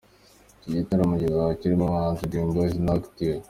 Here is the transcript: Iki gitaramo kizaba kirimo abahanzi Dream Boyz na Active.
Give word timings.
Iki 0.57 0.77
gitaramo 0.79 1.13
kizaba 1.21 1.57
kirimo 1.59 1.83
abahanzi 1.85 2.27
Dream 2.29 2.49
Boyz 2.55 2.73
na 2.85 2.91
Active. 2.97 3.39